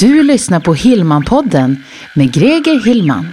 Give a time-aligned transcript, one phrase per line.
[0.00, 3.26] Du lyssnar på Hillmanpodden med Greger Hillman.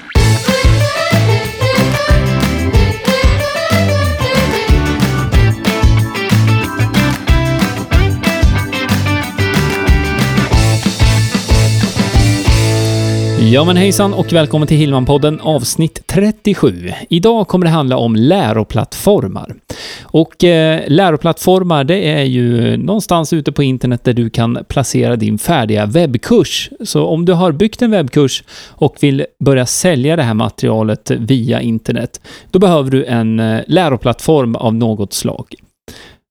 [13.51, 16.91] Ja men hejsan och välkommen till Hillmanpodden avsnitt 37.
[17.09, 19.55] Idag kommer det handla om läroplattformar.
[20.01, 25.37] Och eh, läroplattformar det är ju någonstans ute på internet där du kan placera din
[25.37, 26.69] färdiga webbkurs.
[26.83, 31.61] Så om du har byggt en webbkurs och vill börja sälja det här materialet via
[31.61, 32.21] internet,
[32.51, 35.55] då behöver du en eh, läroplattform av något slag.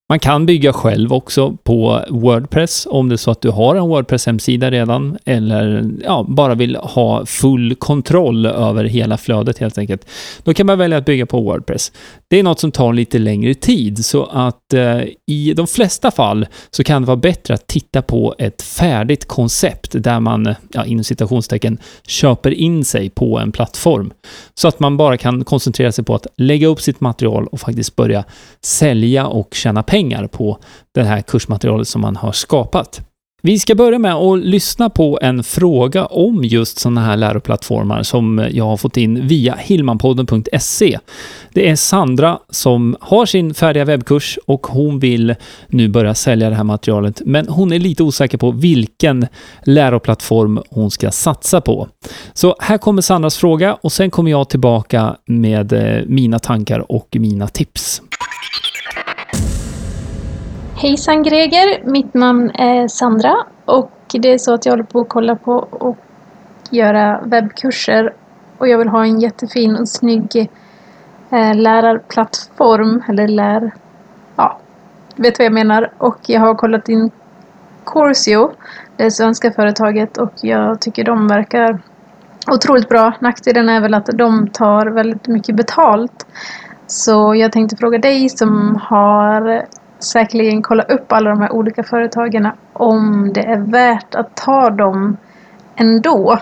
[0.09, 3.83] Man kan bygga själv också på Wordpress om det är så att du har en
[3.83, 10.07] Wordpress-hemsida redan eller ja, bara vill ha full kontroll över hela flödet helt enkelt.
[10.43, 11.93] Då kan man välja att bygga på Wordpress.
[12.29, 16.47] Det är något som tar lite längre tid så att eh, i de flesta fall
[16.71, 21.05] så kan det vara bättre att titta på ett färdigt koncept där man, ja, inom
[21.05, 24.13] citationstecken, köper in sig på en plattform.
[24.55, 27.97] Så att man bara kan koncentrera sig på att lägga upp sitt material och faktiskt
[27.97, 28.25] börja
[28.61, 30.59] sälja och tjäna pengar pengar på
[30.95, 33.01] det här kursmaterialet som man har skapat.
[33.43, 38.47] Vi ska börja med att lyssna på en fråga om just sådana här läroplattformar som
[38.51, 40.99] jag har fått in via hillmanpodden.se.
[41.53, 45.35] Det är Sandra som har sin färdiga webbkurs och hon vill
[45.69, 49.27] nu börja sälja det här materialet, men hon är lite osäker på vilken
[49.65, 51.89] läroplattform hon ska satsa på.
[52.33, 57.09] Så här kommer Sandras fråga och sen kommer jag tillbaka med eh, mina tankar och
[57.21, 58.03] mina tips.
[60.85, 65.09] Hejsan Greger, mitt namn är Sandra och det är så att jag håller på att
[65.09, 65.97] kolla på och
[66.71, 68.15] göra webbkurser
[68.59, 70.51] och jag vill ha en jättefin och snygg
[71.31, 73.73] eh, lärarplattform eller lär...
[74.37, 74.59] Ja,
[75.17, 77.11] vet vad jag menar och jag har kollat in
[77.85, 78.51] Corsio,
[78.97, 81.79] det svenska företaget och jag tycker de verkar
[82.51, 83.13] otroligt bra.
[83.21, 86.27] Nackdelen är väl att de tar väldigt mycket betalt.
[86.87, 89.67] Så jag tänkte fråga dig som har
[90.05, 95.17] säkerligen kolla upp alla de här olika företagen om det är värt att ta dem
[95.77, 96.39] ändå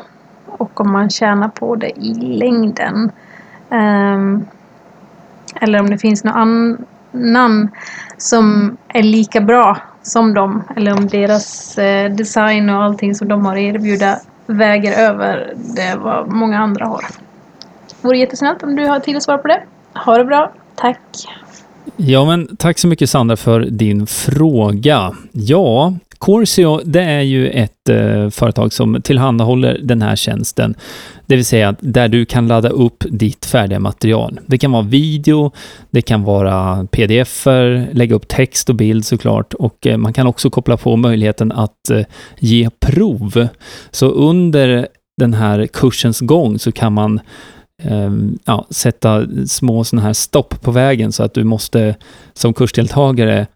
[0.46, 3.12] och om man tjänar på det i längden.
[3.68, 4.46] Um,
[5.60, 6.34] eller om det finns någon
[7.12, 7.70] annan
[8.16, 13.46] som är lika bra som dem eller om deras eh, design och allting som de
[13.46, 17.04] har att erbjuda väger över det vad många andra har.
[18.00, 19.62] Vore jättesnällt om du har tid att svara på det.
[19.94, 20.52] Ha det bra.
[20.74, 20.98] Tack!
[21.97, 25.12] Ja, men tack så mycket Sandra för din fråga.
[25.32, 30.75] Ja, Corsio, det är ju ett eh, företag som tillhandahåller den här tjänsten.
[31.26, 34.41] Det vill säga där du kan ladda upp ditt färdiga material.
[34.47, 35.53] Det kan vara video,
[35.91, 40.50] det kan vara pdf-er, lägga upp text och bild såklart och eh, man kan också
[40.50, 42.04] koppla på möjligheten att eh,
[42.38, 43.48] ge prov.
[43.91, 44.86] Så under
[45.16, 47.20] den här kursens gång så kan man
[47.82, 51.94] Ehm, ja, sätta små sådana här stopp på vägen så att du måste
[52.32, 53.47] som kursdeltagare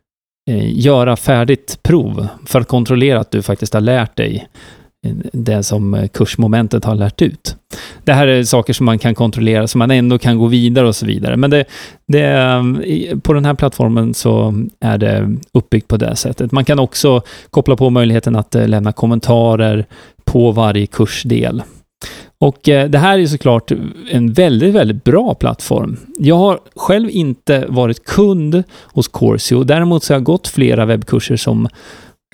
[0.50, 4.48] eh, göra färdigt prov för att kontrollera att du faktiskt har lärt dig
[5.06, 7.56] eh, det som kursmomentet har lärt ut.
[8.04, 10.96] Det här är saker som man kan kontrollera, så man ändå kan gå vidare och
[10.96, 11.36] så vidare.
[11.36, 11.64] Men det,
[12.08, 16.52] det, eh, på den här plattformen så är det uppbyggt på det sättet.
[16.52, 19.86] Man kan också koppla på möjligheten att eh, lämna kommentarer
[20.24, 21.62] på varje kursdel.
[22.38, 23.72] Och eh, det här är såklart
[24.10, 25.96] en väldigt, väldigt bra plattform.
[26.18, 29.64] Jag har själv inte varit kund hos Corsio.
[29.64, 31.68] Däremot så har jag gått flera webbkurser som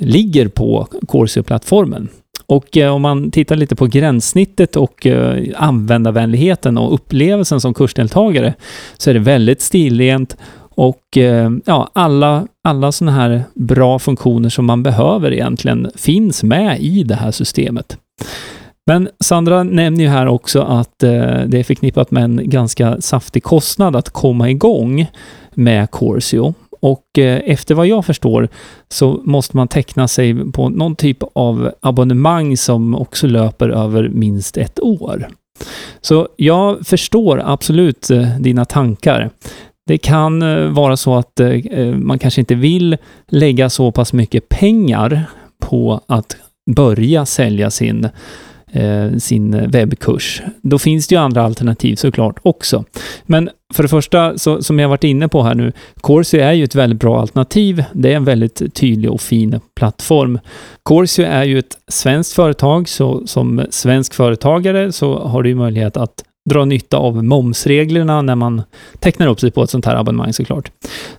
[0.00, 2.08] ligger på Corsio-plattformen.
[2.46, 8.54] Och eh, om man tittar lite på gränssnittet och eh, användarvänligheten och upplevelsen som kursdeltagare
[8.98, 10.36] så är det väldigt stilrent
[10.74, 11.18] och
[11.64, 17.14] ja, alla, alla sådana här bra funktioner som man behöver egentligen finns med i det
[17.14, 17.98] här systemet.
[18.86, 21.10] Men Sandra nämner ju här också att eh,
[21.46, 25.06] det är förknippat med en ganska saftig kostnad att komma igång
[25.54, 26.54] med Corsio.
[26.80, 28.48] Och eh, efter vad jag förstår
[28.88, 34.56] så måste man teckna sig på någon typ av abonnemang som också löper över minst
[34.56, 35.28] ett år.
[36.00, 39.30] Så jag förstår absolut eh, dina tankar.
[39.86, 40.40] Det kan
[40.74, 41.40] vara så att
[41.94, 42.96] man kanske inte vill
[43.28, 45.24] lägga så pass mycket pengar
[45.60, 46.36] på att
[46.70, 48.08] börja sälja sin
[48.74, 50.42] Eh, sin webbkurs.
[50.62, 52.84] Då finns det ju andra alternativ såklart också.
[53.22, 56.64] Men för det första, så, som jag varit inne på här nu, Corsio är ju
[56.64, 57.84] ett väldigt bra alternativ.
[57.92, 60.38] Det är en väldigt tydlig och fin plattform.
[60.82, 66.24] Corsio är ju ett svenskt företag, så som svensk företagare så har du möjlighet att
[66.50, 68.62] dra nytta av momsreglerna när man
[68.98, 70.70] tecknar upp sig på ett sånt här abonnemang såklart.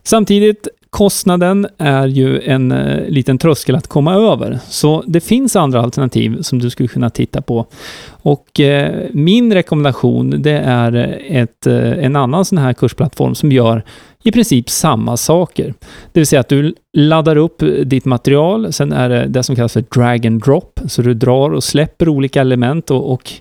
[0.04, 4.60] Samtidigt, kostnaden är ju en eh, liten tröskel att komma över.
[4.68, 7.66] Så det finns andra alternativ som du skulle kunna titta på.
[8.10, 13.84] Och eh, min rekommendation, det är ett, eh, en annan sån här kursplattform som gör
[14.24, 15.74] i princip samma saker.
[16.12, 19.74] Det vill säga att du laddar upp ditt material, sen är det det som kallas
[19.74, 23.32] för drag and drop, så du drar och släpper olika element och, och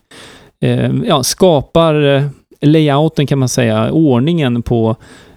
[0.63, 2.25] Eh, ja, skapar eh,
[2.61, 4.97] layouten kan man säga, ordningen på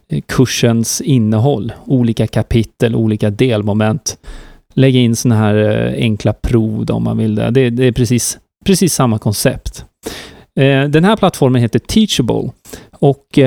[0.09, 4.17] eh, kursens innehåll, olika kapitel, olika delmoment.
[4.73, 7.49] Lägga in sådana här enkla prov om man vill det.
[7.49, 9.85] Det, det är precis, precis samma koncept.
[10.89, 12.51] Den här plattformen heter Teachable
[12.91, 13.39] och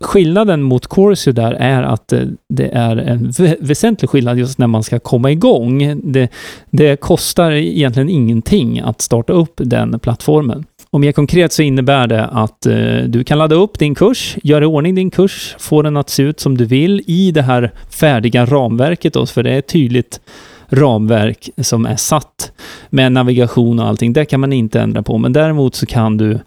[0.00, 4.82] Skillnaden mot Corsio där är att eh, det är en väsentlig skillnad just när man
[4.82, 6.00] ska komma igång.
[6.04, 6.28] Det,
[6.70, 10.64] det kostar egentligen ingenting att starta upp den plattformen.
[10.90, 14.64] Och mer konkret så innebär det att eh, du kan ladda upp din kurs, göra
[14.64, 17.72] i ordning din kurs, få den att se ut som du vill i det här
[17.90, 20.20] färdiga ramverket då, för det är ett tydligt
[20.68, 22.52] ramverk som är satt
[22.90, 24.12] med navigation och allting.
[24.12, 26.38] Det kan man inte ändra på, men däremot så kan du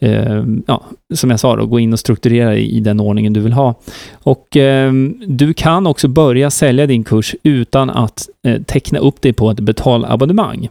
[0.00, 0.82] eh, ja,
[1.14, 3.74] som jag sa, då, gå in och strukturera i, i den ordningen du vill ha.
[4.12, 4.92] Och eh,
[5.26, 9.60] du kan också börja sälja din kurs utan att eh, teckna upp dig på ett
[9.60, 10.68] betalabonnemang.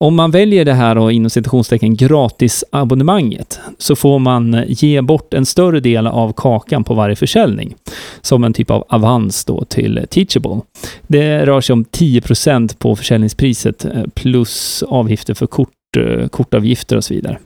[0.00, 5.46] Om man väljer det här inom citationstecken gratisabonnemanget så får man eh, ge bort en
[5.46, 7.74] större del av kakan på varje försäljning
[8.20, 10.60] som en typ av avans då till Teachable.
[11.06, 17.04] Det rör sig om 10% på försäljningspriset eh, plus avgifter för kort, eh, kortavgifter och
[17.04, 17.38] så vidare.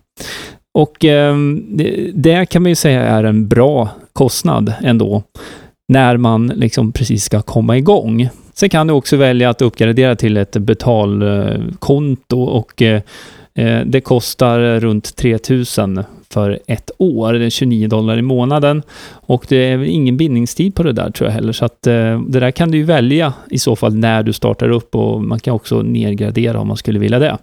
[0.75, 1.37] Och eh,
[2.15, 5.23] det kan man ju säga är en bra kostnad ändå
[5.89, 8.29] när man liksom precis ska komma igång.
[8.55, 13.03] Sen kan du också välja att uppgradera till ett betalkonto och eh,
[13.55, 17.33] eh, det kostar runt 3000 för ett år.
[17.33, 21.29] Det är 29 dollar i månaden och det är ingen bindningstid på det där tror
[21.29, 21.53] jag heller.
[21.53, 24.69] Så att eh, det där kan du ju välja i så fall när du startar
[24.69, 27.39] upp och man kan också nedgradera om man skulle vilja det.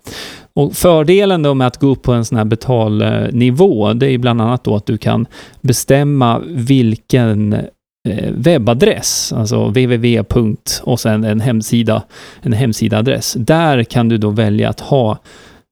[0.59, 4.41] Och fördelen då med att gå upp på en sån här betalnivå, det är bland
[4.41, 5.25] annat då att du kan
[5.61, 10.23] bestämma vilken eh, webbadress, alltså www.
[10.81, 12.03] och sen en hemsida,
[12.41, 13.33] en hemsidaadress.
[13.33, 15.17] Där kan du då välja att ha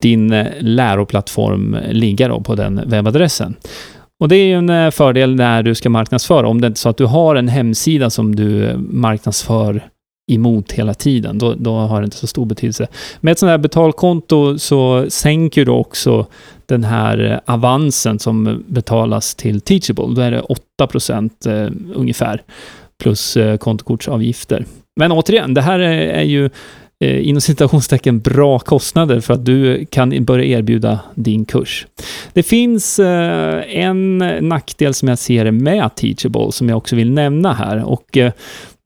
[0.01, 3.55] din eh, läroplattform ligga då på den webbadressen.
[4.19, 6.47] Och det är ju en eh, fördel när du ska marknadsföra.
[6.47, 9.81] Om det inte är så att du har en hemsida som du marknadsför
[10.27, 12.87] emot hela tiden, då, då har det inte så stor betydelse.
[13.19, 16.27] Med ett sånt här betalkonto så sänker du också
[16.67, 20.15] den här eh, avansen som betalas till Teachable.
[20.15, 20.41] Då är det
[20.79, 22.41] 8% eh, ungefär,
[23.01, 24.65] plus eh, kontokortsavgifter.
[24.95, 26.49] Men återigen, det här är, ju
[26.99, 31.87] inom citationstecken bra kostnader för att du kan börja erbjuda din kurs.
[32.33, 37.83] Det finns en nackdel som jag ser med Teachable som jag också vill nämna här
[37.83, 38.17] och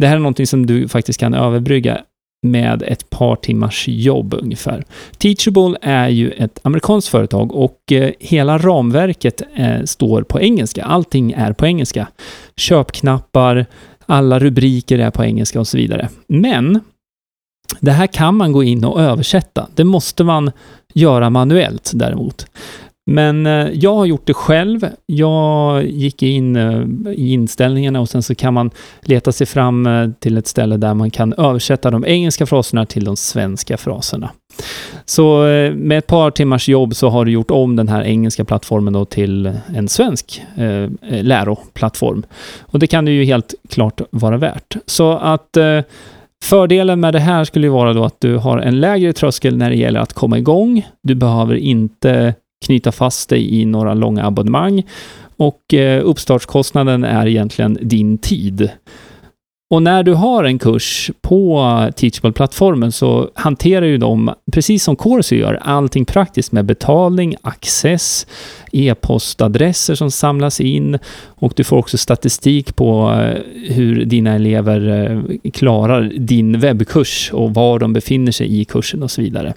[0.01, 2.01] det här är någonting som du faktiskt kan överbrygga
[2.47, 4.85] med ett par timmars jobb ungefär.
[5.17, 10.83] Teachable är ju ett amerikanskt företag och eh, hela ramverket eh, står på engelska.
[10.83, 12.07] Allting är på engelska.
[12.55, 13.65] Köpknappar,
[14.05, 16.09] alla rubriker är på engelska och så vidare.
[16.27, 16.79] Men
[17.79, 19.67] det här kan man gå in och översätta.
[19.75, 20.51] Det måste man
[20.93, 22.47] göra manuellt däremot.
[23.05, 24.89] Men eh, jag har gjort det själv.
[25.05, 26.81] Jag gick in eh,
[27.11, 28.71] i inställningarna och sen så kan man
[29.01, 33.03] leta sig fram eh, till ett ställe där man kan översätta de engelska fraserna till
[33.03, 34.31] de svenska fraserna.
[35.05, 35.37] Så
[35.75, 39.05] med ett par timmars jobb så har du gjort om den här engelska plattformen då
[39.05, 40.89] till en svensk eh,
[41.23, 42.23] läroplattform.
[42.61, 44.75] Och det kan det ju helt klart vara värt.
[44.85, 45.81] Så att eh,
[46.43, 49.69] Fördelen med det här skulle ju vara då att du har en lägre tröskel när
[49.69, 50.87] det gäller att komma igång.
[51.03, 54.83] Du behöver inte knyta fast dig i några långa abonnemang
[55.37, 58.69] och eh, uppstartskostnaden är egentligen din tid.
[59.71, 61.61] Och när du har en kurs på
[61.95, 68.27] Teachable-plattformen så hanterar ju de, precis som Course gör, allting praktiskt med betalning, access,
[68.71, 73.41] e-postadresser som samlas in och du får också statistik på eh,
[73.73, 79.11] hur dina elever eh, klarar din webbkurs och var de befinner sig i kursen och
[79.11, 79.53] så vidare.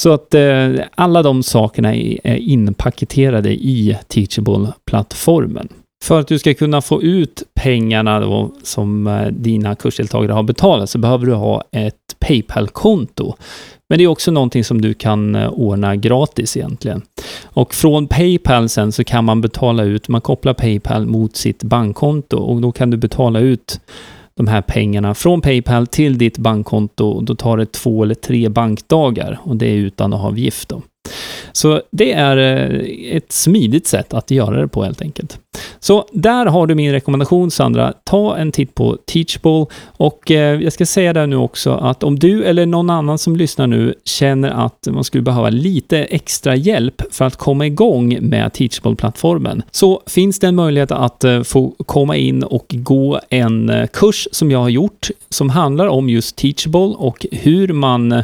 [0.00, 5.68] Så att eh, alla de sakerna är inpaketerade i Teachable-plattformen.
[6.04, 10.90] För att du ska kunna få ut pengarna då, som eh, dina kursdeltagare har betalat
[10.90, 13.34] så behöver du ha ett Paypal-konto.
[13.88, 17.02] Men det är också någonting som du kan eh, ordna gratis egentligen.
[17.44, 22.36] Och från Paypal sen så kan man betala ut, man kopplar Paypal mot sitt bankkonto
[22.36, 23.80] och då kan du betala ut
[24.34, 27.20] de här pengarna från Paypal till ditt bankkonto.
[27.20, 30.68] Då tar det två eller tre bankdagar och det är utan avgift.
[30.68, 30.82] Då.
[31.52, 35.38] Så det är eh, ett smidigt sätt att göra det på helt enkelt.
[35.80, 37.92] Så där har du min rekommendation Sandra.
[38.04, 42.18] Ta en titt på Teachable och eh, jag ska säga det nu också att om
[42.18, 47.02] du eller någon annan som lyssnar nu känner att man skulle behöva lite extra hjälp
[47.10, 52.16] för att komma igång med Teachable-plattformen så finns det en möjlighet att eh, få komma
[52.16, 57.26] in och gå en kurs som jag har gjort som handlar om just Teachable och
[57.32, 58.22] hur man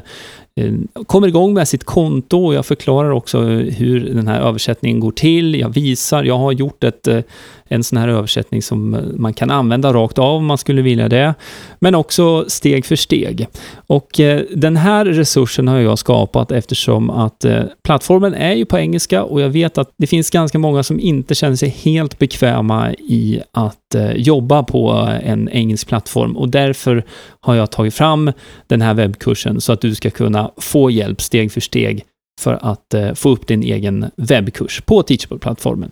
[0.61, 0.73] Eh,
[1.07, 5.55] kommer igång med sitt konto och jag förklarar också hur den här översättningen går till.
[5.55, 7.21] Jag visar, jag har gjort ett eh,
[7.69, 11.09] en sån här översättning som eh, man kan använda rakt av om man skulle vilja
[11.09, 11.35] det,
[11.79, 13.47] men också steg för steg.
[13.87, 14.21] Och
[14.55, 17.45] den här resursen har jag skapat eftersom att
[17.83, 21.35] plattformen är ju på engelska och jag vet att det finns ganska många som inte
[21.35, 24.91] känner sig helt bekväma i att att eh, jobba på
[25.23, 27.05] en engelsk plattform och därför
[27.41, 28.33] har jag tagit fram
[28.67, 32.05] den här webbkursen så att du ska kunna få hjälp steg för steg
[32.41, 35.91] för att eh, få upp din egen webbkurs på Teachable-plattformen.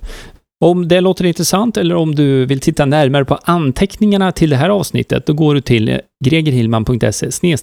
[0.60, 4.68] Om det låter intressant eller om du vill titta närmare på anteckningarna till det här
[4.68, 7.56] avsnittet, då går du till gregerhillman.se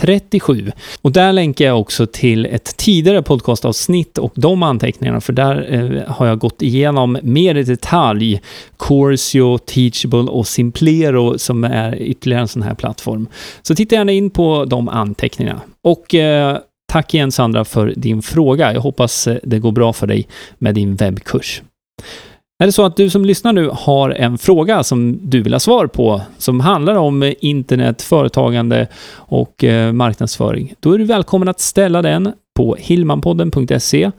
[0.00, 0.72] 37.
[1.02, 6.12] Och där länkar jag också till ett tidigare podcastavsnitt och de anteckningarna, för där eh,
[6.14, 8.40] har jag gått igenom mer i detalj
[8.76, 13.28] Corsio, Teachable och Simplero som är ytterligare en sån här plattform.
[13.62, 15.60] Så titta gärna in på de anteckningarna.
[15.82, 16.58] Och eh,
[16.92, 18.72] Tack igen Sandra för din fråga.
[18.72, 20.28] Jag hoppas eh, det går bra för dig
[20.58, 21.62] med din webbkurs.
[22.60, 25.60] Är det så att du som lyssnar nu har en fråga som du vill ha
[25.60, 31.48] svar på, som handlar om eh, internet, företagande och eh, marknadsföring, då är du välkommen
[31.48, 34.10] att ställa den på hillmanpodden.se.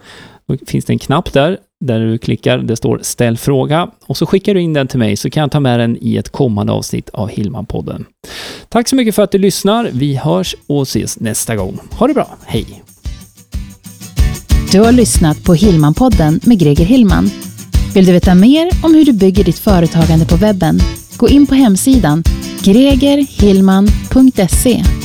[0.48, 4.26] Då finns det en knapp där, där du klickar, det står ställ fråga och så
[4.26, 6.74] skickar du in den till mig så kan jag ta med den i ett kommande
[6.74, 8.06] avsnitt av Hillmanpodden.
[8.70, 9.90] Tack så mycket för att du lyssnar.
[9.94, 11.80] Vi hörs och ses nästa gång.
[11.92, 12.38] Ha det bra.
[12.46, 12.84] Hej!
[14.72, 17.30] Du har lyssnat på Hillmanpodden med Greger Hillman.
[17.94, 20.80] Vill du veta mer om hur du bygger ditt företagande på webben?
[21.18, 22.24] Gå in på hemsidan
[22.64, 24.99] gregerhillman.se